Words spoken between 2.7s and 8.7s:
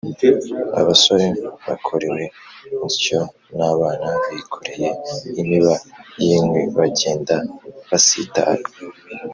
insyo, N’abana bikoreye imiba y’inkwi, Bagenda basitara.